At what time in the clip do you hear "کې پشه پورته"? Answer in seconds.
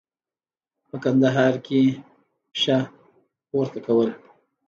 1.65-3.79